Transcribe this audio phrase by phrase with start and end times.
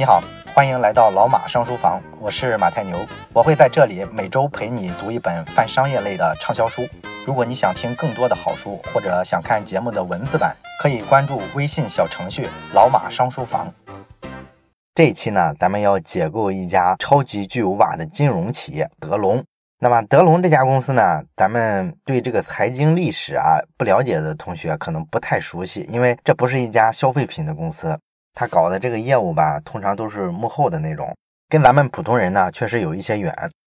[0.00, 0.22] 你好，
[0.54, 6.86] 欢迎来到老马商书房，我是马太牛，我会在这里每周陪你读一本泛商业类的畅销书。
[7.26, 13.74] 如果你想听更多的好书，或者想看节目的文字版，可以关注微信小程序“老马商书房”。
[14.94, 19.44] 这一期呢，咱们要解构一家超级巨无霸的金融企业——德隆。
[19.80, 27.98] 那么，德隆这家公司呢，咱们对这个财经历史啊不了解的同学可能不太熟悉，因为这不是一家消费品的公司。
[28.38, 31.12] 他搞的这个业务吧，通常都是幕后的那种，
[31.48, 33.34] 跟咱们普通人呢确实有一些远。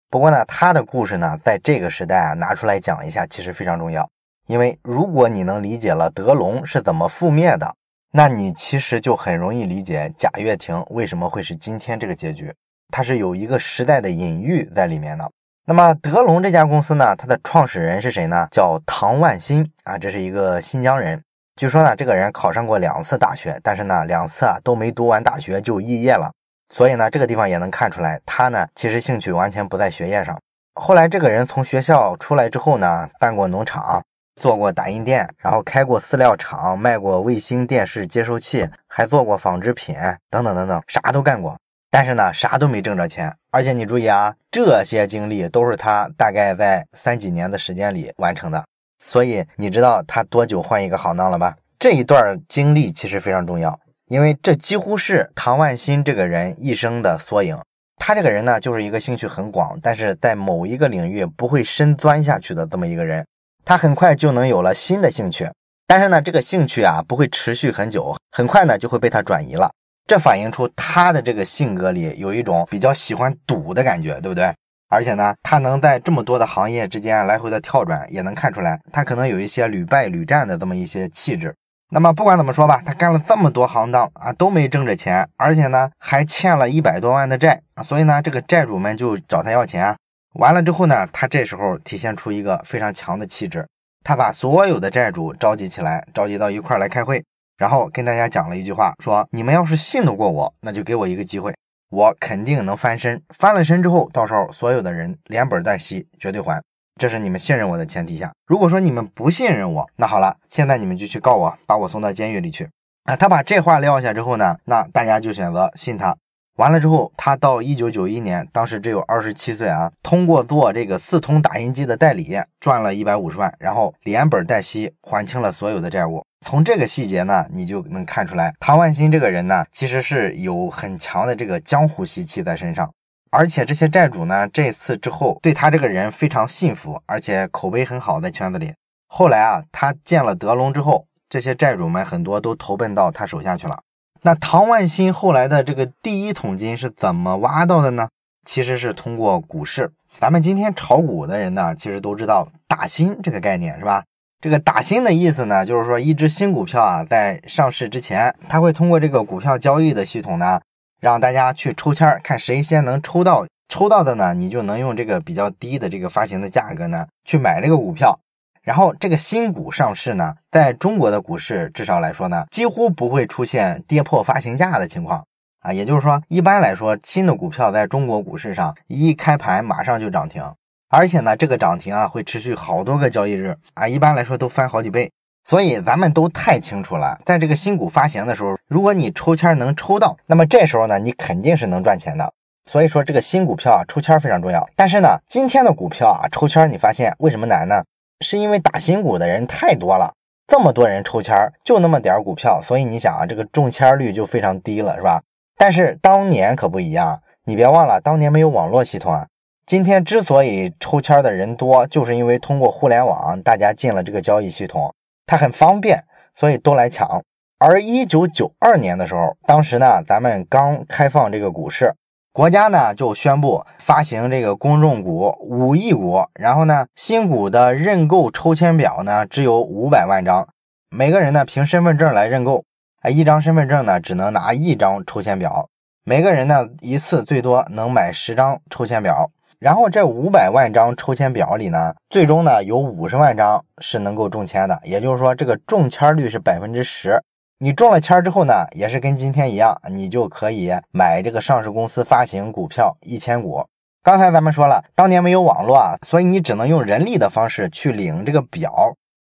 [0.07, 4.07] 不过呢，他的故事呢，在这个时代啊拿出来讲一下，其实非常重要。
[4.45, 7.73] 因为如果你能理解了德隆是怎么覆灭的，
[8.13, 12.53] 那你其实就很容易理解贾跃亭为什么会是今天这个结局。
[12.93, 15.27] 它是有一个时代的隐喻在里面的。
[15.65, 18.47] 那么德隆这家公司呢，它的创始人是谁呢？
[18.51, 21.19] 叫唐万新啊，这是一个新疆人。
[21.61, 26.31] 据说呢，这个人考上过两次大学，但是呢，两次啊都没读完大学就肄业了。
[26.73, 30.35] 所以呢，这个地方也能看出来，他呢其实兴趣完全不在学业上。
[30.73, 34.01] 后来这个人从学校出来之后呢，办过农场，
[34.41, 39.95] 做过打印店，然后开过饲料厂，卖过卫星电视接收器，还做过纺织品
[40.31, 41.55] 等等等等，啥都干过。
[41.91, 43.31] 但是呢，啥都没挣着钱。
[43.51, 48.63] 而且你注意啊，这些经历都是他大概在三几年的时间里完成的。
[49.03, 51.55] 所以你知道他多久换一个行当了吧？
[51.79, 57.57] 这一段经历其实非常重要，因为这几乎是唐万新这个人一生的缩影。
[57.97, 63.25] 他这个人呢，就是一个兴趣很广，但是在某一个领域不会深钻下去的这么一个人。
[63.63, 65.47] 他很快就能有了新的兴趣，
[65.85, 69.71] 但是呢，这个兴趣啊不会持续很久，很快呢就会被他转移了。
[70.07, 74.51] 这反映出他的这个性格里有一种比较喜欢赌的感觉，对不对？
[74.91, 81.55] 而且呢，他能在这么多的行业之间来回的跳转，也能看出来他可能有一些屡败屡战的这么一些气质。
[81.93, 89.95] 那么不管怎么说吧，他干了这么多行当啊，都没挣着钱，而且呢还欠了一百多万的债，所以呢这个债主们就找他要钱。
[90.35, 93.65] 完了之后呢，他这时候体现出一个非常强的气质，
[94.03, 97.23] 他把所有的债主召集起来，召集到一块来开会，
[97.57, 101.53] 然后跟大家讲了一句话，说你们要是信得过我，那就给我一个机会。
[101.91, 106.63] 我肯定能翻身，翻了身之后，到时候所有的人连本带息绝对还，
[106.95, 108.31] 这是你们信任我的前提下。
[108.47, 112.69] 如果说你们不信任我，那好了，现在你们就去告我，把我送到监狱里去。
[113.03, 116.15] 啊，他把这话撂下之后呢，那大家就选择信他。
[116.57, 126.23] 完了之后，他到一九九一年，当时只有二十七岁啊，通过做这个四通打印机的代理，赚了一百五十万，然后连本带息还清了所有的债务。
[126.45, 132.91] 从这个细节呢，你就能看出来，唐万新这个人呢，其实是有很强的这个江湖习气在身上。
[133.29, 138.73] 而且这些债主呢，这次之后对他这个人非常信服，而且口碑很好，在圈子里。
[139.07, 143.79] 后来啊，他建了德隆之后，这些债主们很多都投奔到他手下去了。
[144.23, 148.09] 那唐万新后来的这个第一桶金是怎么挖到的呢？
[148.45, 149.91] 其实是通过股市。
[150.11, 154.03] 咱们今天炒股的人呢，其实都知道打新这个概念，是吧？
[154.41, 160.59] 这个打新的意思呢，就是说一只新股票啊，在上市之前，它会通过这个股票交易的系统呢，
[160.99, 168.19] 让大家去抽签，看谁先能抽到，抽到的呢，你就能用这个比较低的这个发行的价格呢，去买这个股票。
[168.63, 175.23] 然后这个新股上市呢，在中国的股市至少来说呢，几乎不会出现跌破发行价的情况
[175.59, 180.43] 啊，也就是说，一般来说，新的股票在中国股市上一开盘马上就涨停。
[180.91, 185.09] 而且呢，这个涨停啊会持续好多个交易日啊，一般来说都翻好几倍，
[185.45, 187.17] 所以咱们都太清楚了。
[187.25, 192.29] 在这个新股发行的时候，如果你抽签能抽到，那么这时候呢，你肯定是能赚钱的。
[192.69, 194.67] 所以说这个新股票啊抽签非常重要。
[194.75, 197.81] 但是呢，今天的股票啊抽签，你发现为什么难呢？
[198.19, 200.13] 是因为打新股的人太多了，
[200.45, 205.21] 这么多人抽签就那么点股票，所以你想啊，这个中签率就非常低了，是吧？
[205.57, 209.25] 但是当年可不一样，你别忘了，当年没有网络系统啊。
[209.71, 214.93] 今天之所以抽签的人多，就是因为通过互联网，大家进了这个交易系统，
[215.25, 216.03] 它很方便，
[216.35, 217.23] 所以都来抢。
[217.57, 221.93] 而一九九二年的时候，当时呢，咱们刚开放这个股市，
[222.33, 230.45] 国家呢就宣布发行这个公众股五亿股，然后呢，新股的认购抽签表呢只有五百万张，
[230.89, 232.65] 每个人呢凭身份证来认购，
[233.03, 235.69] 啊，一张身份证呢只能拿一张抽签表，
[236.03, 239.31] 每个人呢一次最多能买十张抽签表。
[239.61, 247.21] 然后这五百万张抽签表里呢，最终呢有五十万张是能够中签的，也就是说这个中签率是百分之十。
[247.59, 253.63] 你中了签之后呢，也是跟今天一样，你就可以买这个上市公司发行股票一千股。
[254.01, 258.73] 刚才咱们说了，当年没有网络啊，所以你只能用人力的方式去领这个表，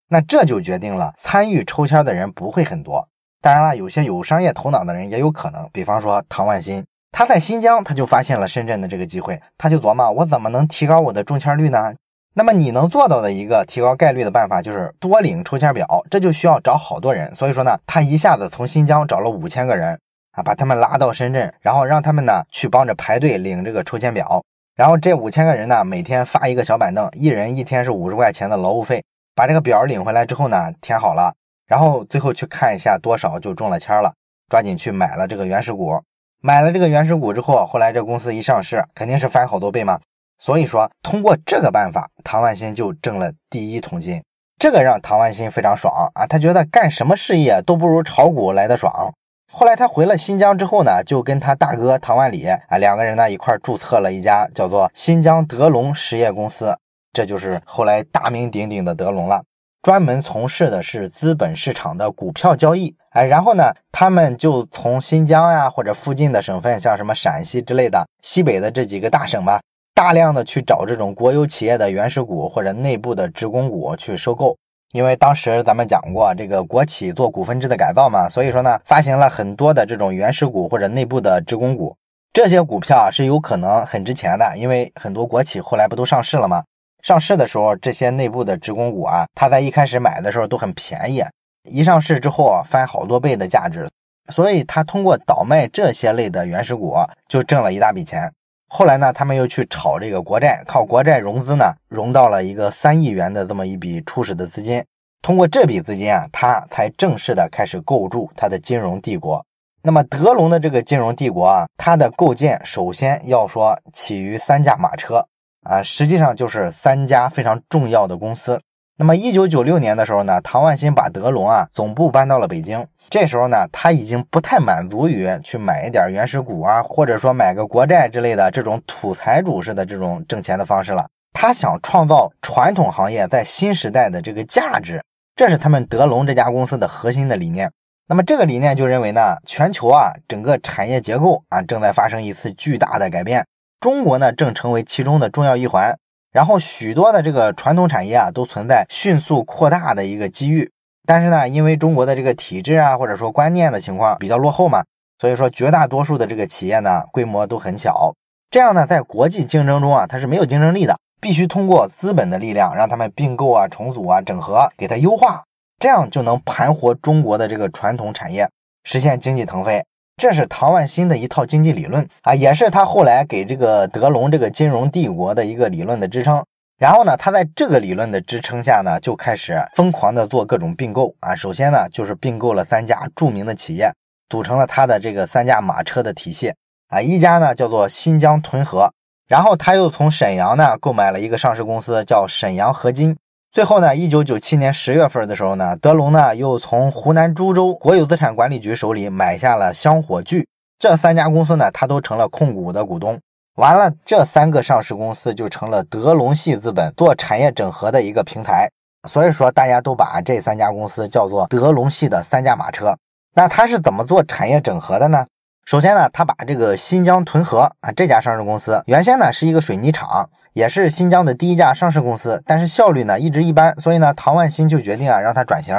[0.09, 3.07] 那这就决定了参与抽签的人不会很多。
[3.41, 11.93] 当然了，有些有商业头脑的人也有可能，比方说唐万新他在新疆，他就发现了深圳的这个机会，他就琢磨我怎么能提高我的中签率呢？
[12.33, 17.35] 那么你能做到的一个提高概率的办法就是多领抽签表，这就需要找好多人。
[17.35, 19.99] 所以说呢，他一下子从新疆找了五千个人
[20.31, 24.41] 啊，把他们拉到深圳，然后让他们呢去帮着排队领这个抽签表。
[24.77, 29.03] 然后这五千个人呢，每天发一个小板凳，一人一天是五十块钱的劳务费。
[29.35, 31.33] 把这个表领回来之后呢，填好了，
[31.67, 34.13] 然后最后去看一下多少就中了签了，
[34.49, 36.01] 抓紧去买了这个原始股。
[36.43, 39.99] 买了这个原始股之后，后来这公司一上市，肯定是翻好多倍嘛。
[40.39, 44.19] 所以说，通过这个办法，唐万新就挣了第一桶金。
[44.57, 46.25] 这个让唐万新非常爽啊！
[46.25, 49.13] 他觉得干什么事业都不如炒股来的爽。
[49.53, 56.75] 后来他回了新疆之后呢，就跟他大哥唐万里啊两个人呢一块注册了一家叫做新疆德龙实业公司，
[57.13, 59.43] 这就是后来大名鼎鼎的德龙了。
[59.81, 62.95] 专门从事的是资本市场的股票交易。
[63.11, 69.59] 哎，然后呢，他们就从新疆呀或者附近的省份，像什么陕西之类的西北的这几个大省吧。
[69.93, 74.55] 大量的去找这种国有企业的原始股或者内部的职工股去收购，
[74.93, 81.95] 因为当时咱们讲过这个国企做股份制的改造嘛，所以说呢，发行了很多的这种原始股或者内部的职工股，
[82.31, 86.63] 这些股票是有可能很值钱的，因为很多国企后来不都上市了吗？
[87.01, 91.23] 上市的时候，这些内部的职工股啊，他在一开始买的时候都很便宜，
[91.69, 93.89] 一上市之后啊翻好多倍的价值，
[94.31, 96.95] 所以他通过倒卖这些类的原始股
[97.27, 98.31] 就挣了一大笔钱。
[98.67, 104.83] 后来呢，他们又去炒这个国债，靠国债融资呢，融到了一个三亿元的这么一笔初始的资金。
[105.21, 109.43] 通过这笔资金啊，他才正式的开始构筑他的金融帝国。
[109.83, 115.25] 那么德隆的这个金融帝国啊，它的构建首先要说起于三驾马车
[115.63, 118.59] 啊，实际上就是三家非常重要的公司。
[118.97, 122.85] 那么一九九六年的时候呢，唐万新把德隆啊总部搬到了北京。
[123.09, 131.07] 这时候呢，他已经不太满足于去买一点原始股啊，或者说买个国债之类的这种土财主式的这种挣钱的方式了。
[131.33, 135.01] 他想创造传统行业在新时代的这个价值，
[135.35, 137.71] 这是他们德龙这家公司的核心的理念。
[138.07, 143.43] 那么这个理念就认为呢，全球啊整个产业结构啊正在发生一次巨大的改变，
[143.81, 145.97] 中国呢正成为其中的重要一环。
[146.31, 150.71] 然后许多的这个传统产业啊都存在迅速扩大的一个机遇。
[151.05, 154.83] 但是呢，因为中国的这个体制啊，或者说观念的情况比较落后嘛，
[155.19, 158.13] 所以说绝大多数的这个企业呢，规模都很小。
[158.49, 160.95] 这样呢，在国际竞争中啊，它是没有竞争力的。
[161.19, 165.43] 必须通过资本的力量，让他们并购啊、重组啊、整合，给它优化，
[165.77, 168.49] 这样就能盘活中国的这个传统产业，
[168.83, 169.85] 实现经济腾飞。
[170.17, 176.43] 这是唐万新的一套经济理论啊，也是他后来给这个德隆这个金融帝国的一个理论的支撑。
[176.77, 181.35] 然后呢，他在这个理论的支撑下呢，就开始疯狂的做各种并购啊。
[181.35, 183.91] 首先呢，就是并购了三家著名的企业，
[184.29, 186.53] 组成了他的这个三驾马车的体系
[186.87, 187.01] 啊。
[187.01, 188.91] 一家呢叫做新疆屯河，
[189.27, 193.15] 然后他又从沈阳呢购买了一个上市公司，叫沈阳合金。
[193.51, 200.47] 最后呢，一九九七年十月份的时候呢，德龙呢又从湖南株洲国有资产管理局手里买下了香火炬。
[200.79, 203.19] 这三家公司呢，他都成了控股的股东。
[203.57, 208.69] 完了，这三个上市公司就成了德隆系资本做产业整合的一个平台。
[209.09, 212.95] 所以说，大家都把这三家公司叫做德隆系的三驾马车。
[213.35, 215.25] 那它是怎么做产业整合的呢？
[215.71, 225.73] 首先呢，他把这个新疆屯河啊这家上市公司，原先呢是一个水泥厂，也是新疆的第一家上市公司，但是效率呢一直一般，所以呢，唐万新就决定啊让它转型。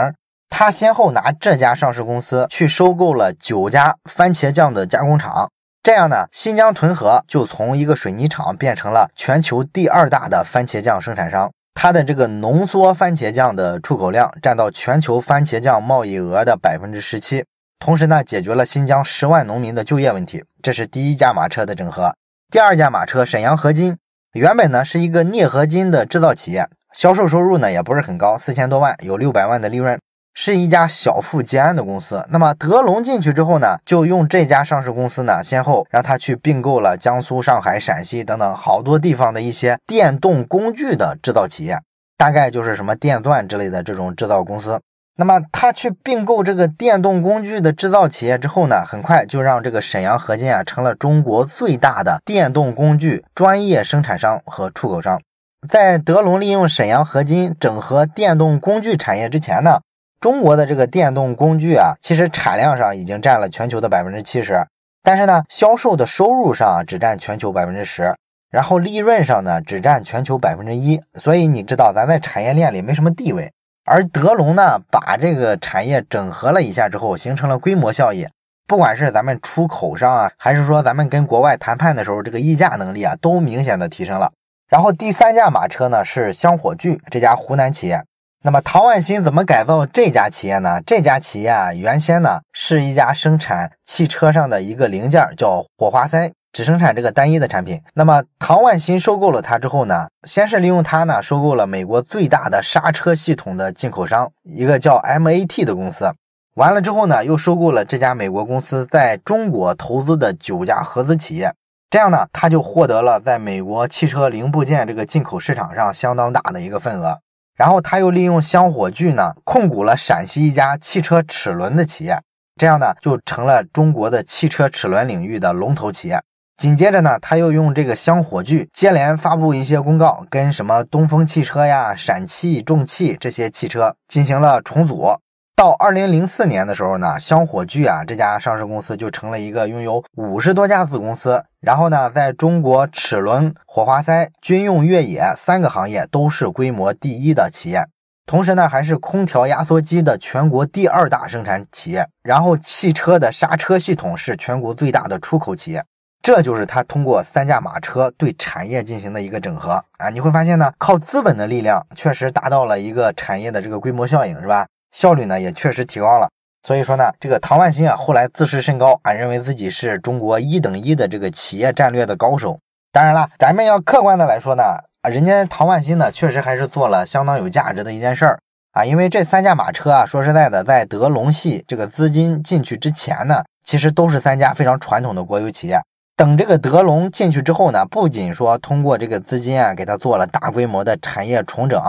[0.49, 5.51] 他先后拿这家上市公司去收购了九家番茄酱的加工厂。
[5.83, 11.51] 这样呢，新疆屯河就从一个水泥厂变成了全球第二大的番茄酱生产商。
[11.75, 17.45] 它的这个浓缩番茄酱的出口量占到全球番茄酱贸易额的百分之十七。
[17.83, 20.45] 同时呢，解决了新疆十万农民的就业问题。
[20.63, 22.15] 这是第一架马车的整合。
[22.49, 23.99] 第二架马车沈阳合金，
[24.35, 29.99] 原本呢是一个镍合金的制造企业，销售收入呢也不是很高，四千多万，有六百万的利润。
[30.33, 32.25] 是一家小富即安的公司。
[32.31, 41.77] 那么德龙进去之后呢，就用这家上市公司呢，先后让他去并购了江苏、上海、陕西等等好多地方的一些电动工具的制造企业，
[42.17, 44.81] 大概就是什么电钻之类的这种制造公司。
[45.23, 55.21] 那么他去并购这个电动工具的制造企业之后呢，很快就让这个沈阳合金啊成了中国最大的电动工具专业生产商和出口商。
[55.69, 59.79] 在德龙利用沈阳合金整合电动工具产业之前呢。
[60.21, 64.67] 中国的这个电动工具啊，其实产量上已经占了全球的百分之七十，
[65.05, 68.13] 但是呢，销售的收入上只占全球百分之十，
[68.51, 71.01] 然后利润上呢只占全球百分之一。
[71.15, 73.53] 所以你知道咱在产业链里没什么地位。
[73.93, 78.27] 而德龙呢，把这个产业整合了一下之后，形成了规模效益，
[78.67, 84.33] 不管是咱们出口上啊，还是说咱们跟国外谈判的时候，这个议价能力啊，都明显的提升了。
[84.71, 88.03] 然后第三驾马车呢是香火炬这家湖南企业。
[88.43, 90.81] 那么唐万新怎么改造这家企业呢？
[90.87, 97.83] 这家企业啊，原先呢是一家生产汽车上的一个零件，叫火花塞，只生产这个单一的产品。
[97.95, 106.13] 那么唐万新收购了它之后呢，先是利用它呢收购了美国最大的刹车系统的进口商，一个叫 MAT 的公司。
[106.55, 111.55] 完了之后呢，又收购了这家美国公司在中国投资的九家合资企业。
[111.89, 117.19] 这样呢，他就获得了在美国汽车零部件这个进口市场上相当大的一个份额。
[117.55, 122.19] 然后他又利用香火炬呢，控股了陕西一家汽车齿轮的企业，
[122.57, 126.21] 这样呢就成了中国的汽车齿轮领域的龙头企业。
[126.63, 135.09] 紧接着呢，他又用这个香火炬接连发布一些公告，跟什么东风汽车呀、陕汽、重汽这些汽车进行了重组。
[135.57, 147.85] 到二零零四年的时候呢，香火炬啊这家上市公司就成了一个拥有五十多家子公司，然后呢，在中国齿轮、火花塞、军用越野三个行业都是规模第一的企业，
[148.25, 155.83] 同时呢，还是空调压缩机的全国第二大生产企业，然后汽车的刹车系统是全国最大的出口企业，
[156.23, 164.65] 这就是他通过三驾马车对产业进行的一个整合啊，你会发现呢，靠资本的力量确实达到了一个产业的这个规模效应，是吧？
[164.93, 166.31] 效率呢也确实提高了，
[166.63, 172.57] 所以说呢，这个唐万新啊后来自视甚高啊，认为自己是中国一等一的这个企业战略的高手。
[172.93, 174.63] 当然了，咱们要客观的来说呢，
[175.01, 178.39] 啊，人家唐万新呢确实还是做了相当有价值的一件事儿
[178.71, 185.81] 啊，因为这三驾马车啊，说实在的，在德龙系这个资金进去之前呢，其实都是三家非常传统的国有企业。
[186.17, 191.81] 等这个德龙进去之后呢，不仅说通过这个资金啊，给他做了大规模的产业重整。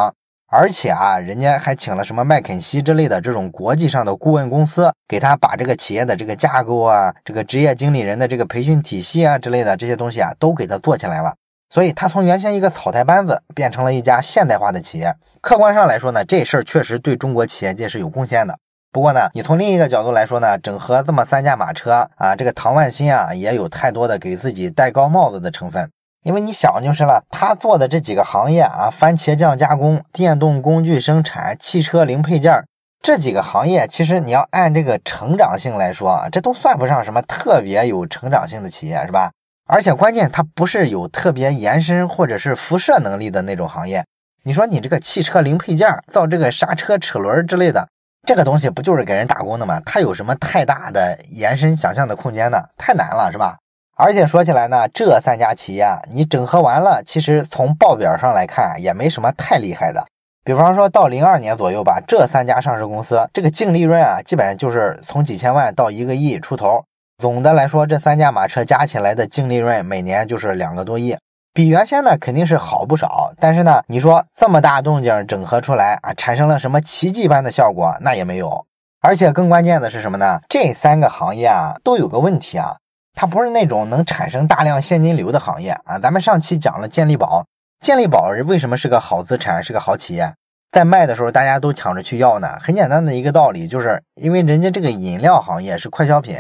[0.48, 11.34] 而且啊，人家还请了什么麦肯锡之类的这种国际上的顾问公司，给他把这个企业的这个架构啊，这个职业经理人的这个培训体系啊之类的这些东西啊，都给他做起来了。
[11.72, 15.16] 所以，他从原先一个草台班子，变成了一家现代化的企业。
[15.42, 18.60] 客观上来说呢，这事儿确实对中国企业界是有贡献的。
[18.94, 25.90] 不过呢，你从另一个角度来说呢，整合这么三驾马车啊，这个唐万新啊，也有太多的给自己戴高帽子的成分。
[26.24, 32.64] 因为你想就是了，他做的这几个行业啊，番茄酱加工、电动工具生产、汽车零配件
[33.02, 39.32] 这几个行业，其实你要按这个成长性来说啊，这都算不上什么特别有成长性的企业，是吧？
[39.66, 44.06] 而且关键它不是有特别延伸或者是辐射能力的那种行业。
[44.44, 47.88] 你说你这个汽车零配件造这个刹车齿轮之类的，
[48.26, 49.82] 这个东西不就是给人打工的吗？
[49.86, 52.58] 它有什么太大的延伸想象的空间呢？
[52.78, 53.58] 太难了，是吧？
[53.96, 60.04] 而且说起来呢，这三家企业你整合完了，其实从报表上来看也没什么太厉害的。
[60.46, 66.84] 比方说到零二年左右吧，这三家上市公司这个净利润啊，基本上就是从几千万到一个亿出头。
[67.18, 71.16] 总的来说，这三驾马车加起来的净利润每年就是两个多亿，
[71.54, 73.32] 比原先呢肯定是好不少。
[73.40, 77.96] 但是呢，你说这么大动静整合出来啊，产生了什么奇迹般的效果？
[78.02, 78.66] 那也没有。
[79.02, 80.40] 而且更关键的是什么呢？
[80.50, 82.76] 这三个行业啊都有个问题啊。
[83.16, 86.00] 它不是那种能产生大量现金流的行业啊！
[86.00, 87.46] 咱们上期讲了健力宝，
[87.80, 90.34] 健力宝为什么是个好资产，是个好企业？
[90.72, 92.58] 在卖的时候大家都抢着去要呢？
[92.60, 96.36] 很简单的一个道理，就是因为人家这个饮料行业是快消品，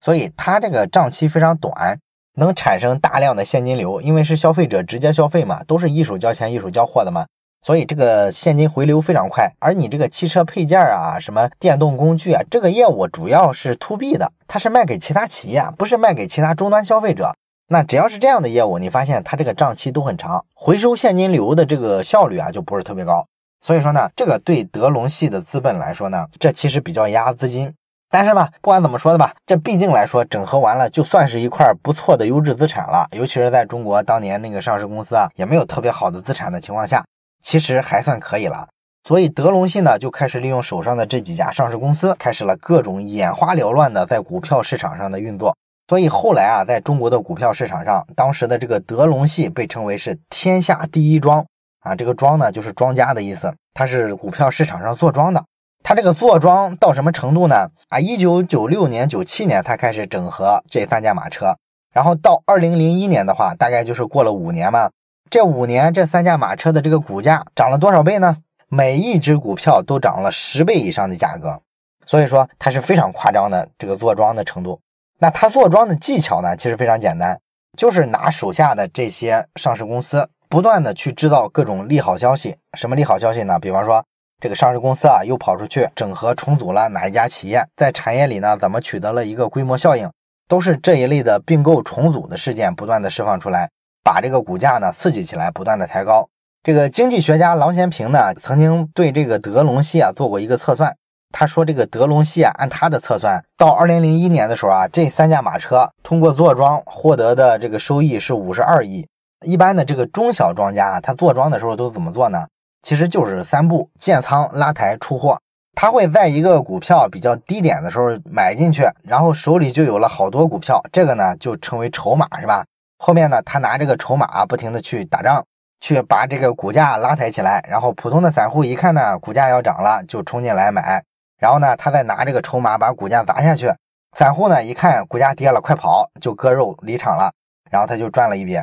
[0.00, 1.96] 所以它这个账期非常短，
[2.36, 7.26] 能产生大量的现金流，因为是消费者直接消费嘛，都是一手交钱一手交货的嘛。
[7.62, 17.34] 所以这个现金回流非常快，而你这个汽车配件啊，什么电动工具啊，这个业务主要是 to B 的，它是卖给其他企业，不是卖给其他终端消费者。
[17.68, 23.26] 那只要是这样的业务，你发现它这个账期都很长，回收现金流的这个效率啊就不是特别高。
[23.60, 27.74] 所以说呢，这个对德龙系的资本来说呢，这其实比较压资金。
[28.08, 33.06] 但是吧，不管怎么说的吧，这毕竟来说整合完了，就算是一块不错的优质资产了。
[33.12, 37.04] 尤其是在中国当年那个上市公司啊，也没有特别好的资产的情况下。
[37.42, 38.68] 其实还算可以了，
[39.04, 45.56] 所以德龙系呢就开始利用手上的这几家上市公司，开始了各种眼花缭乱的在股票市场上的运作。
[45.88, 51.46] 所以后来啊，在中国的股票市场上，当时的这个德龙系被称为是天下第一庄
[51.80, 51.94] 啊。
[51.94, 55.44] 这个庄呢就是庄家的意思，它是股票市场上做庄的。
[55.88, 57.70] 它这个坐庄到什么程度呢？
[57.90, 61.56] 啊，一九九六年、九七年，它开始整合这三驾马车，
[61.92, 64.90] 然后到二零零一年的话，大概就是过了五年嘛。
[65.30, 68.38] 这五年，这三驾马车的这个股价涨了多少倍呢？
[68.68, 71.60] 每一只股票都涨了十倍以上的价格，
[72.04, 74.80] 所以说它是非常夸张的这个坐庄的程度。
[75.20, 77.38] 那它坐庄的技巧呢，其实非常简单，
[77.78, 82.56] 就是拿手下的这些上市公司，不断的去制造各种利好消息。
[82.76, 83.60] 什么利好消息呢？
[83.60, 84.04] 比方说
[84.46, 90.08] 这个上市公司啊又跑出去整合重组了哪一家企业，在产业里呢怎么取得了一个规模效应，
[90.46, 93.68] 都是这一类的并购重组的事件不断的释放出来，
[94.04, 96.28] 把这个股价呢刺激起来，不断的抬高。
[96.62, 100.94] 这个经济学家郎咸平呢曾经对这个德龙系啊做过一个测算，
[101.32, 109.04] 他说这个德龙系啊按他的测算，到二零零一年的时候啊，这三驾马车通过坐庄获得的这个收益是五十二亿。
[109.44, 112.46] 一般的这个中小庄家啊，他坐庄的时候都怎么做呢？
[112.86, 115.36] 其实就是三步：建仓、拉抬、出货。
[115.74, 122.64] 他会在一个股票比较低点的时候买进去，然后手里就有了好多股票，这个呢就称为筹码，是吧？
[122.98, 125.44] 后面呢，他拿这个筹码不停的去打仗，
[125.80, 127.60] 去把这个股价拉抬起来。
[127.68, 131.02] 然后普通的散户一看呢，股价要涨了，就冲进来买。
[131.40, 133.68] 然后呢，他再拿这个筹码把股价砸下去。
[134.16, 137.32] 散户呢一看股价跌了，快跑，就割肉离场了。
[137.68, 138.56] 然后他就赚了一笔。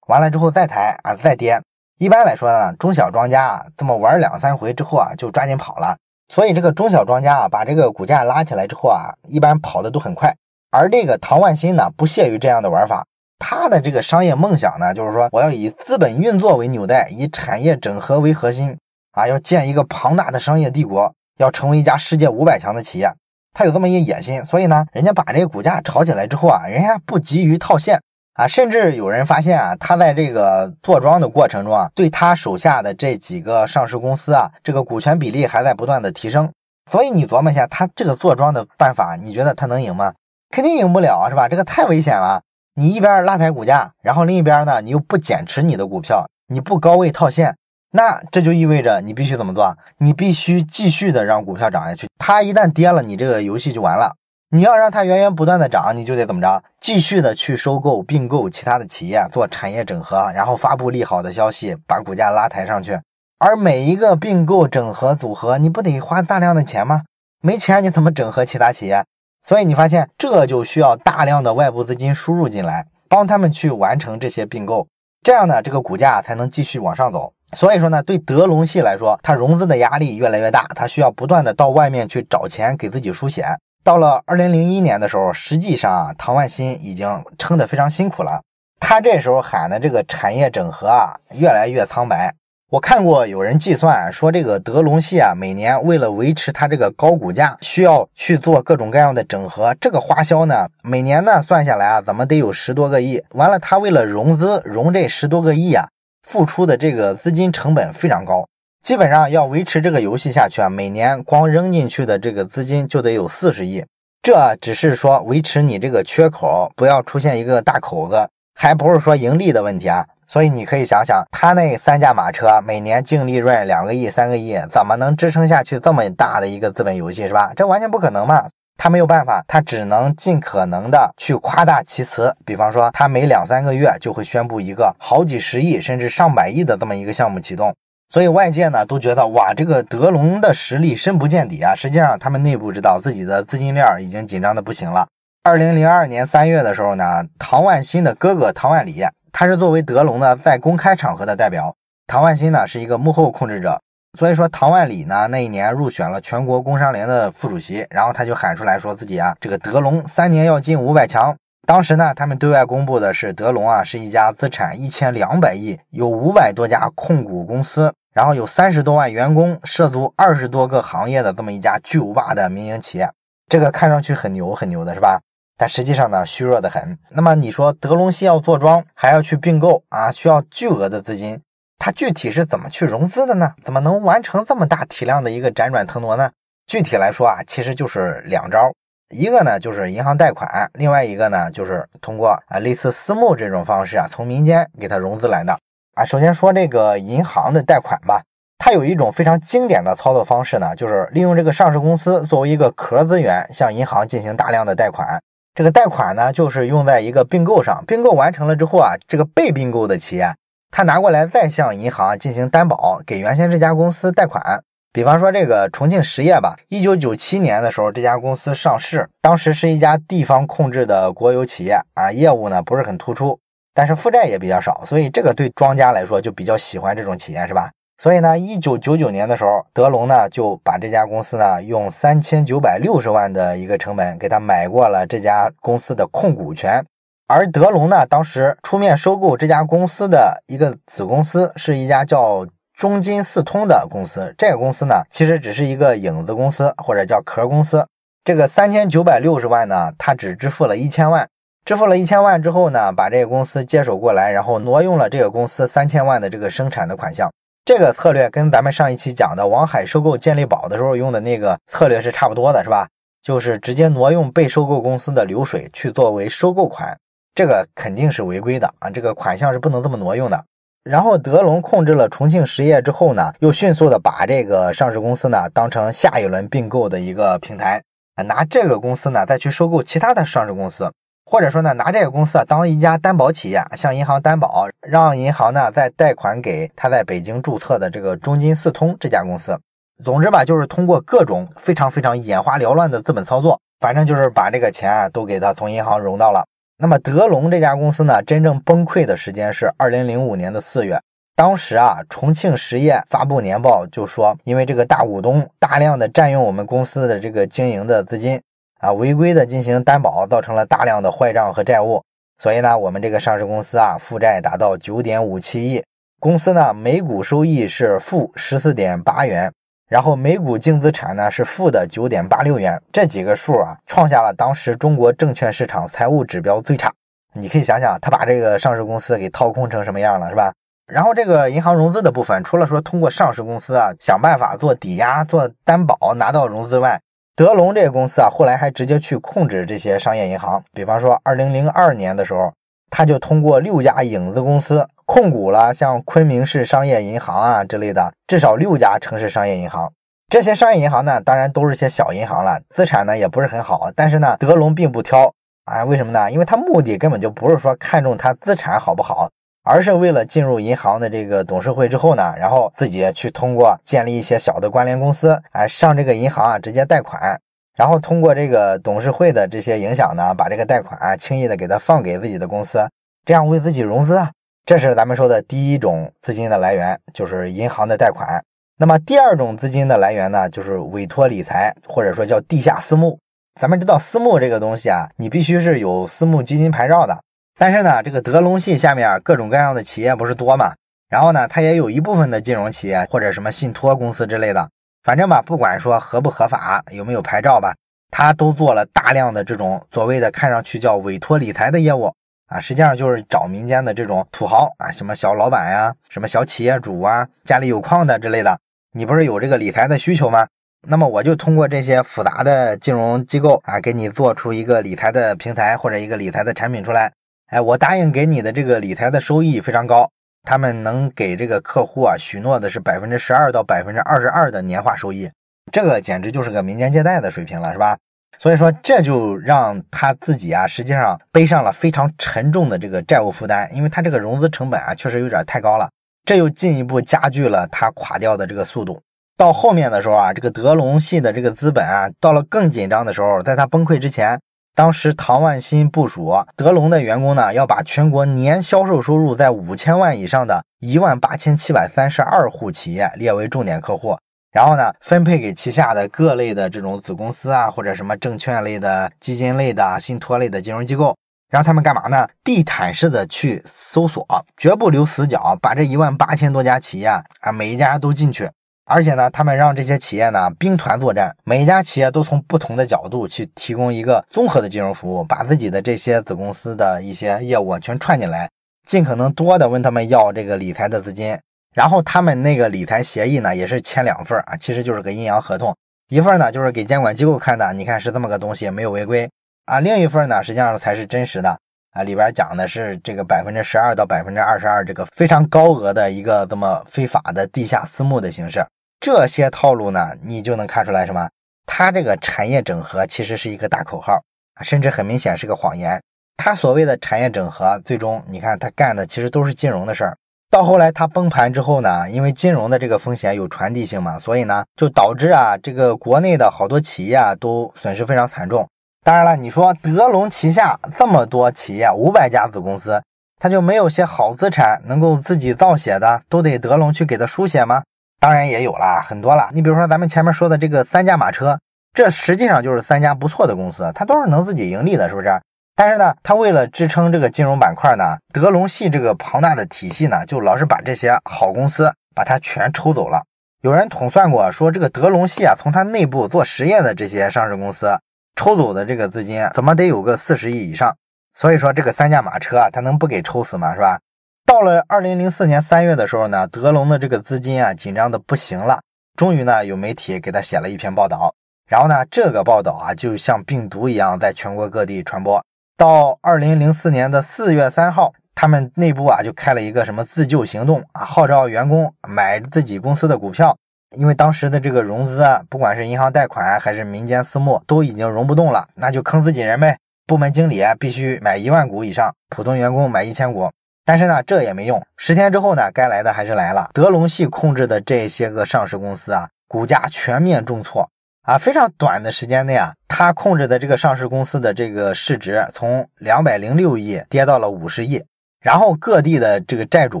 [0.08, 1.62] 完了之后再抬啊，再跌。
[1.98, 5.96] 一般来说呢，中小庄家啊，这么玩两三回之后啊，就抓紧跑了。
[6.28, 10.34] 所以这个中小庄家啊，把这个股价拉起来之后啊，一般跑的都很快。
[10.70, 13.06] 而这个唐万新呢，不屑于这样的玩法。
[13.38, 18.76] 他的这个商业梦想呢，就是说我要以资本运作为纽带，以产业整合为核心
[19.12, 23.10] 啊，要建一个庞大的商业帝国，要成为一家世界五百强的企业。
[23.54, 27.98] 他有这么一野心，所以呢，人家把这个股价炒起来之后啊，人家不急于套现。
[28.36, 36.50] 啊，甚至有人发现啊，他在这个坐庄的过程中啊，对他手下的这几个上市公司啊，这个股权比例还在不断的提升。
[36.90, 40.12] 所以你琢磨一下，他这个坐庄的办法，你觉得他能赢吗？
[40.50, 41.48] 肯定赢不了，是吧？
[41.48, 42.42] 这个太危险了。
[42.74, 47.56] 你一边拉抬股价，然后另一边呢，你又不减持你的股票，你不高位套现，
[47.92, 49.74] 那这就意味着你必须怎么做？
[49.96, 52.06] 你必须继续的让股票涨下去。
[52.18, 54.14] 它一旦跌了，你这个游戏就完了。
[54.50, 56.62] 你要让它源源不断的涨，你就得怎么着？
[56.80, 63.00] 继续的去收购并购其他的企业，做产业整合，然后发布利好的消息，把股价拉抬上去。
[63.38, 67.02] 而每一个并购整合组合，你不得花大量的钱吗？
[67.42, 69.04] 没钱你怎么整合其他企业？
[69.42, 74.86] 所以你发现这就需要大量的外部资金输入进来，帮他们去完成这些并购，
[75.22, 77.32] 这样呢，这个股价才能继续往上走。
[77.52, 83.44] 所以说呢，对德龙系来说，它融资的压力越来越大，它需要不断的到外面去找钱给自己输血。
[83.86, 88.42] 到了二零零一年的时候，实际上啊，唐万新已经撑得非常辛苦了。
[88.80, 92.34] 他这时候喊的这个产业整合啊，越来越苍白。
[92.68, 103.22] 我看过有人计算说，这个德龙系啊，每年为了维持它这个高股价，需要去做各种各样的整合，这个花销呢，每年呢算下来啊，怎么得有十多个亿。
[103.34, 105.86] 完了，他为了融资融这十多个亿啊，
[106.26, 108.48] 付出的这个资金成本非常高。
[108.86, 113.84] 基本上要维持这个游戏下去啊，每年光扔进去的这个资金就得有四十亿。
[114.22, 120.06] 这只是说维持你这个缺口不要出现一个大口子，还不是说盈利的问题啊。
[120.28, 127.52] 所以你可以想想，他那三驾马车每年净利润两个亿、三个亿，怎么能支撑下去这么大的一个资本游戏是吧？
[127.56, 128.46] 这完全不可能嘛。
[128.78, 132.32] 他没有办法，他只能尽可能的去夸大其词。
[132.44, 137.74] 比方说，他每两三个月就会宣布一个好几十亿甚至上百亿的这么一个项目启动。
[138.08, 141.74] 所以外界呢都觉得哇，这个德龙的实力深不见底啊！
[141.74, 145.06] 实际上他们内部知道自己的资金链已经紧张的不行了。
[145.42, 151.74] 二零零二年三月的时候呢，唐万新的哥哥唐万里，他是作为德龙呢在公开场合的代表。
[152.06, 153.80] 唐万新呢是一个幕后控制者，
[154.16, 161.36] 所以说唐万里呢那一年入选了全国工商联的副主席，然后他就喊出来说自己啊，这个德龙三年要进五百强。
[161.66, 173.10] 当时呢，他们对外公布的是德龙啊，是一家资产一千两百亿、有五百多家控股公司，然后有三十多万员工，涉足二十多个行业的这么一家巨无霸的民营企业。
[173.48, 175.20] 这个看上去很牛很牛的是吧？
[175.58, 176.96] 但实际上呢，虚弱的很。
[177.10, 181.40] 那么你说德龙系要坐庄，还要去并购啊，需要巨额的资金，
[181.80, 183.54] 它具体是怎么去融资的呢？
[183.64, 186.30] 怎么能完成这么大体量的一个辗转腾挪呢？
[186.68, 188.72] 具体来说啊，其实就是两招。
[189.10, 195.56] 一个呢就是银行贷款，另外一个呢就是通过啊类似私募这种方式啊，从民间给他融资来的
[195.94, 196.04] 啊。
[196.04, 198.22] 首先说这个银行的贷款吧，
[198.58, 205.20] 它有一种非常经典的操作方式呢，就是利用这个上市公司作为一个壳资源，向银行进行大量的贷款。
[205.54, 210.34] 这个贷款呢，就是用在一个并购上，并购完成了之后啊，这个被并购的企业，
[210.72, 214.64] 他拿过来再向银行进行担保，给原先这家公司贷款。
[214.96, 223.38] 比方说这个重庆实业吧，一九九七年的时候，这家公司上市，当时是一家地方控制的国有企业啊，业务呢不是很突出，
[223.74, 227.70] 但是负债也比较少，所以这个对庄家来说就比较喜欢这种企业，是吧？
[227.98, 236.82] 所以呢，一九九九年的时候，德龙呢就把这家公司呢用三千九百六十万的一个成本给他买过了这家公司的控股权，
[237.28, 242.46] 而德龙呢当时出面收购这家公司的一个子公司是一家叫。
[242.76, 244.34] 中金四通的公司。
[244.36, 247.86] 这个公司呢，其实只是一个影子公司或者叫壳公司。
[248.22, 251.26] 这个三千九百六十万呢，他只支付了一千万。
[251.64, 257.32] 支付了一千万之后呢，把这个公司接手过来，然后挪用了这个公司三千万的这个生产的款项。
[257.64, 262.86] 这个策略跟咱们上一期讲的王海收购健力宝的时候用的那个策略是差不多的，是吧？
[263.22, 266.96] 就是直接挪用被收购公司的流水去作为收购款，
[267.34, 268.90] 这个肯定是违规的啊！
[268.90, 270.44] 这个款项是不能这么挪用的。
[270.88, 277.82] 然后德龙控制了重庆实业之后呢，又迅速的把这个上市公司呢当成下一轮并购的一个平台，
[278.28, 280.88] 拿这个公司呢再去收购其他的上市公司。
[281.28, 289.58] 或者说呢，拿这个公司啊当一家担保企业，向银行担保，让银行呢再贷款给他在北京注册的这个中金四通这家公司。
[290.04, 296.46] 总之吧，就是通过各种非常非常眼花缭乱的资本操作，反正就是把这个钱啊都给他从银行融到了。
[296.78, 301.00] 那么德龙这家公司呢，真正崩溃的时间是二零零五年的四月，
[301.34, 308.40] 当时啊重庆实业发布年报就说，因为这个大股东大量的占用我们公司的这个经营的资金。
[308.78, 312.02] 啊，违规的进行担保，造成了大量的坏账和债务，
[312.38, 315.82] 所以呢，我们这个上市公司啊，负债达到九点五七亿，
[316.20, 319.50] 公司呢每股收益是负十四点八元，
[319.88, 326.92] 然后每股净资产呢是负的九点八六元，这几个数啊，创下了当时中国证券市场财务指标最差。
[327.34, 330.52] 你可以想想，他把这个上市公司给掏空成什么样了，是吧？
[330.86, 337.00] 然后这个银行融资的部分，除了说通过上市公司啊想办法做抵押、做担保拿到融资外，
[337.34, 340.62] 德龙这个公司啊，后来还直接去控制这些商业银行。
[340.72, 342.52] 比方说，二零零二年的时候，
[342.88, 349.90] 他就通过六家影子公司控股了像昆明市商业银行啊之类的至少六家城市商业银行。
[350.28, 353.90] 这些商业银行呢，当然都是些小银行了，资产呢也不是很好。
[353.96, 355.32] 但是呢，德龙并不挑
[355.64, 356.30] 啊，为什么呢？
[356.30, 359.30] 因为他目的根本就不是说看中它资产好不好。
[359.64, 367.40] 而是为了进入银行的这个董事会之后呢，然后自己去通过建立一些小的关联公司，哎，上这个银行啊直接贷款，
[367.74, 372.86] 然后通过这个董事会的这些影响呢，把这个贷款轻易的给他放给自己的公司，
[373.24, 374.30] 这样为自己融资啊。
[374.66, 378.42] 这是咱们说的第一种资金的来源，就是银行的贷款。
[378.76, 383.16] 那么第二种资金的来源呢，就是委托理财，或者说叫地下私募。
[383.60, 387.16] 咱们知道私募这个东西啊，你必须是有私募基金牌照的。
[387.56, 390.72] 但是呢，这个德隆系下面各种各样的企业不是多嘛？
[391.08, 394.68] 然后呢，它也有一部分的金融企业或者什么信托公司之类的。
[395.04, 397.72] 反正吧，不管说合不合法，有没有牌照吧，
[398.10, 402.12] 它都做了大量的这种所谓的看上去叫委托理财的业务
[402.46, 408.58] 啊，实际上就是找民间的这种土豪啊，什么小老板呀，什么小企业主啊，家里有矿的之类的，
[408.92, 410.46] 你不是有这个理财的需求吗？
[410.88, 417.12] 那么我就通过这些复杂的金融机构啊，给你做出一个理财的平台或者一个理财的产品出来。
[417.48, 420.08] 哎，我答应给你的这个理财的收益非常高，
[420.44, 425.28] 他们能给这个客户啊许诺的是百分之十二到百分之二十二的年化收益，
[425.72, 427.98] 这个简直就是个民间借贷的水平了，是吧？
[428.38, 435.88] 所以说这就让他自己啊实际上背上了非常沉重的这个债务负担，因为他这个融资成本啊确实有点太高了，
[436.24, 439.00] 这又进一步加剧了他垮掉的这个速度。
[439.36, 444.40] 到后面的时候啊，这个德隆系的这个资本啊到了更紧张的时候，在他崩溃之前。
[444.74, 454.18] 当时唐万新部署德龙的员工呢，要把全国年销售收入在五千万以上的一万八千七百三十二户企业列为重点客户，
[454.56, 461.14] 然后呢，分配给旗下的各类的这种子公司啊，或者什么证券类的、基金类的、信托类的金融机构，
[461.50, 462.26] 让他们干嘛呢？
[462.42, 467.08] 地毯式的去搜索，绝不留死角，把这一万八千多家企业
[467.40, 468.50] 啊，每一家都进去。
[468.86, 478.48] 而且呢，他们让这些企业呢兵团作战，每一家企业都从不同的角度去提供一个综合的金融服务，把自己的这些子公司的一些业务全串进来，
[478.86, 481.38] 尽可能多的问他们要这个理财的资金。
[481.76, 485.76] 然后他们那个理财协议呢也是签两份啊，其实就是个阴阳合同，
[486.08, 489.30] 一份呢就是给监管机构看的，你看是这么个东西，没有违规
[489.66, 491.54] 啊；另一份呢实际上才是真实的
[491.92, 498.64] 啊，里边讲的是这个百分之十二到百分之二十二这个非常高额的一个这么非法的地下私募的形式。
[498.98, 501.28] 这些套路呢，你就能看出来什么？
[501.66, 504.18] 他这个产业整合其实是一个大口号，
[504.62, 506.00] 甚至很明显是个谎言。
[506.38, 510.16] 他所谓的产业整合，最终你看他干的其实都是金融的事儿。
[510.50, 518.66] 到后来它崩盘之后呢，因为金融的这个风险有传递性嘛，所以呢就导致啊这个国内的好多企业啊都损失非常惨重。
[519.04, 523.02] 当然了，你说德龙旗下这么多企业，五百家子公司，
[523.38, 527.82] 它就没有些好资产能够自己造血的，都得德龙去给它输血吗？
[528.18, 531.58] 当然也有了很多了，你比如说咱们前面说的这个三驾马车，
[531.92, 535.40] 这实际上就是三家不错的公司，它都是能自己盈利的，是不是？
[535.78, 543.22] 但是呢，他为了支撑这个金融板块呢，德龙系这个庞大的体系呢，就老是把这些好公司把它全抽走了。
[543.60, 547.94] 有人统算过，说这个德隆系啊，从它内部做实业的这些上市公司
[548.36, 550.96] 抽走的这个资金，怎么得有个四十亿以上。
[551.34, 553.74] 所以说这个三驾马车啊，它能不给抽死吗？
[553.74, 554.00] 是吧？
[554.46, 558.80] 到了二零零四年三月的时候呢，德隆的这个资金啊紧张的不行了，
[559.14, 561.34] 终于呢有媒体给他写了一篇报道，
[561.68, 565.44] 然后呢这个报道啊就像病毒一样在全国各地传播。
[565.76, 573.54] 到二零零四年的四月三号，他们内部啊就开了一个什么自救行动啊，号召员工买自己公司的股票，
[573.94, 579.76] 因为当时的这个融资啊，不管是银行贷款还是民间私募，都已经融不动了，那就坑自己人呗。
[580.06, 583.50] 部门经理必须买一万股以上，普通员工买一千股。
[583.84, 584.82] 但是呢，这也没用。
[584.96, 586.70] 十天之后呢，该来的还是来了。
[586.72, 590.88] 德隆系控制的这些个上市公司啊，股价全面重挫。
[591.26, 598.00] 啊，非常短的时间内啊，他控制的这个上市公司的这个市值从两百零六亿跌到了五十亿，
[598.40, 600.00] 然后各地的这个债主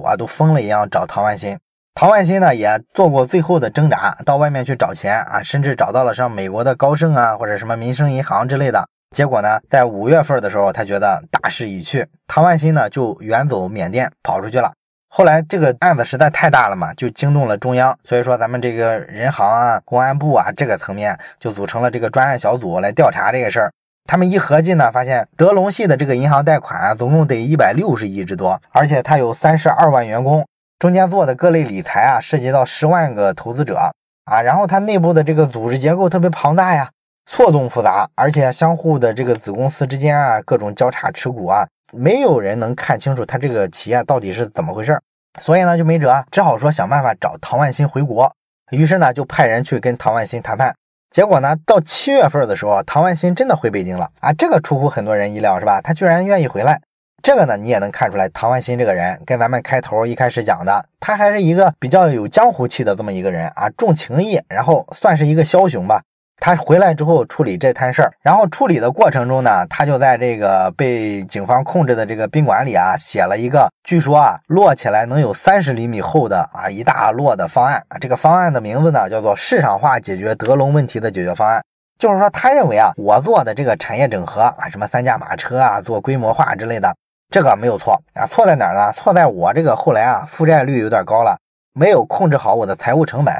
[0.04, 1.58] 啊都疯了一样找唐万新，
[1.96, 14.74] 唐万新呢也做过最后的挣扎，到外面去找钱啊，甚至找到了像美国的高盛啊或者什么民生银行之类的，结果呢，在五月份的时候，他觉得大势已去，唐万新呢就远走缅甸跑出去了。
[15.08, 23.72] 后来这个案子实在太大了嘛，就惊动了中央，所以说咱们这个人行啊、公安部啊这个层面就组成了这个专案小组来调查这个事儿。
[24.08, 30.46] 他们一合计呢，发现德隆系的这个银行贷款总共得一百六十亿之多，而且它有三十二万员工，
[30.78, 33.90] 中间做的各类理财啊，涉及到十万个投资者
[34.26, 36.90] 啊，然后它内部的这个组织结构特别庞大呀，
[37.24, 41.66] 错综复杂，而且相互的这个子公司之间啊，各种交叉持股啊。
[41.92, 45.02] 没有人能看清楚他这个企业到底是怎么回事儿
[45.40, 48.32] 所以呢就没辙，只好说想办法找唐万新回国。
[48.70, 50.74] 于是呢就派人去跟唐万新谈判。
[51.10, 54.32] 结果呢到七月份的时候，唐万新真的回北京了啊！
[54.32, 55.80] 这个出乎很多人意料，是吧？
[55.80, 56.80] 他居然愿意回来。
[57.22, 66.02] 这个呢你也能看出来，唐万新这个人跟咱们开头一开始讲的，他还是一个比较有江湖气的这么一个人啊，重情义，然后算是一个枭雄吧。
[66.38, 77.82] 他回来之后处理这摊事儿，然后处理的过程中呢，他就在这个被警方控制的这个宾馆里啊，写了一个据说啊摞起来能有三十厘米厚的啊一大摞的方案。
[78.00, 81.62] 这个方案的名字呢叫做市场化解决德隆问题的解决方案。
[81.98, 86.94] 就是说，他认为啊，我做的这个产业整合啊，什么三驾马车啊，做规模化之类的，
[87.30, 88.26] 这个没有错啊。
[88.26, 88.92] 错在哪儿呢？
[88.92, 91.38] 错在我这个后来啊负债率有点高了，
[91.72, 93.34] 没有控制好我的财务成本。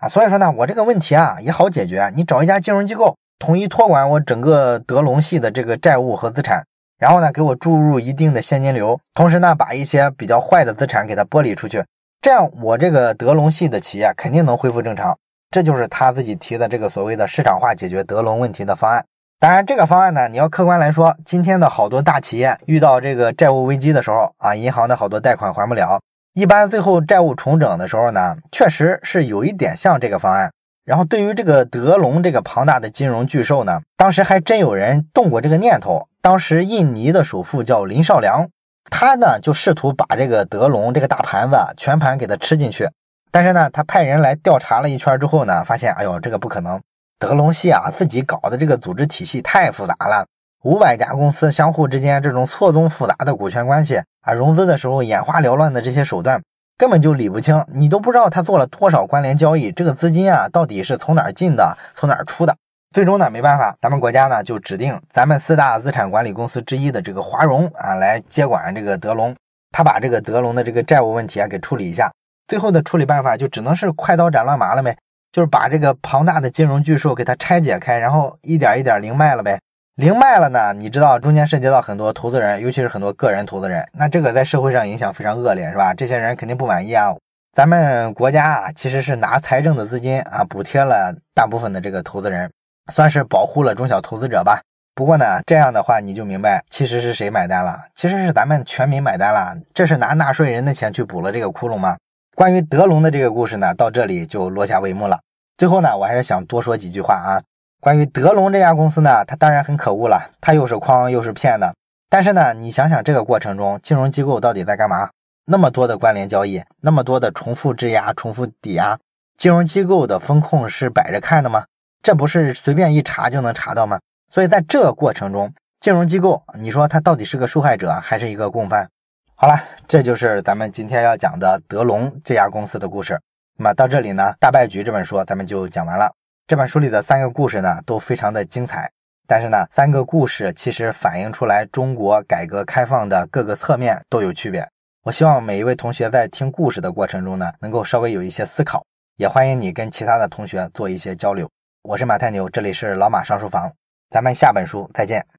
[0.00, 6.64] 啊，所以说呢，我这个问题啊也好解决，你找一家金融机构统一托管我整个德隆系的这个债务和资产，
[6.98, 11.84] 然后呢给我注入一定的现金流，同时呢把一些比较坏的资产给它剥离出去，
[12.22, 15.16] 这样我这个德隆系的企业肯定能恢复正常。
[15.50, 19.04] 这就是他自己提的这个所谓的市场化解决德隆问题的方案。
[19.40, 26.00] 当然，这个方案呢，你要客观来说，今天的好多大企业遇到这个债务危机的时候啊，银行的好多贷款还不了。
[26.32, 30.52] 一般最后债务重整的时候呢，确实是有一点像这个方案。
[30.84, 36.08] 然后对于这个德隆这个庞大的金融巨兽呢，当时还真有人动过这个念头。
[36.22, 38.48] 当时印尼的首富叫林少良，
[38.90, 42.88] 他呢就试图把这个德隆这个大盘子全盘给他吃进去。
[43.30, 46.80] 但是呢，他派人来调查了一圈之后呢，发现哎呦这个不可能，
[47.18, 50.26] 德隆系啊自己搞的这个组织体系太复杂了。
[50.62, 56.42] 五百家公司相互之间这种错综复杂的股权关系啊，融资的时候眼花缭乱的这些手段，
[56.76, 62.54] 根本就理不清，你都不知道他做了多少关联交易，这个资金啊到底是从哪儿进的，从哪儿出的。
[62.92, 69.34] 最终呢，没办法，咱们国家呢就指定咱们四大资产管理公司之一的这个华融啊来接管这个德隆，
[69.70, 72.10] 他把这个德隆的这个债务问题啊给处理一下。
[72.48, 74.94] 最后的处理办法就只能是快刀斩乱麻了呗，
[75.32, 79.58] 就是把这个庞大的金融巨兽给它拆解开，然后一点一点零卖了呗。
[80.00, 80.72] 零卖了呢？
[80.72, 85.92] 你知道中间涉及到很多投资人，尤其是很多个人投资人，那这个在社会上影响非常恶劣，是吧？
[85.92, 87.14] 这些人肯定不满意啊。
[87.52, 92.50] 咱们国家啊，其实是拿财政的资金啊补贴了大部分的这个投资人，
[92.90, 94.62] 算是保护了中小投资者吧。
[94.94, 97.78] 不过呢，这样的话你就明白，其实是谁买单了？
[97.94, 99.54] 其实是咱们全民买单了。
[99.74, 101.98] 这是拿纳税人的钱去补了这个窟窿吗？
[102.34, 105.20] 关于德隆的这个故事呢，到这里就落下帷幕了。
[105.58, 107.42] 最后呢，我还是想多说几句话啊。
[107.80, 111.74] 关于德隆这家公司呢，它当然很可恶了，它又是诓又是骗的。
[112.10, 115.08] 但是呢，你想想这个过程中，金融机构到底在干嘛？
[115.46, 118.98] 那么多的关联交易，那么多的重复质押、重复抵押，
[119.38, 121.64] 金融机构的风控是摆着看的吗？
[122.02, 123.98] 这不是随便一查就能查到吗？
[124.28, 128.86] 所以在这个过程中，金融机构，你说它到底是个受害者还是一个共犯？
[129.34, 133.18] 好了，这就是咱们今天要讲的德隆这家公司的故事。
[133.56, 136.12] 那么到这里呢，《大败局》这本书咱们就讲完了。
[136.50, 138.90] 这本书里的三个故事呢，都非常的精彩，
[139.24, 144.68] 但是呢，三个故事其实反映出来中国改革开放的各个侧面都有区别。
[145.04, 148.84] 我希望每一位同学在听故事的过程中呢，能够稍微有一些思考，
[149.14, 151.48] 也欢迎你跟其他的同学做一些交流。
[151.82, 153.70] 我是马太牛，这里是老马上书房，
[154.10, 155.24] 咱们下本书再见。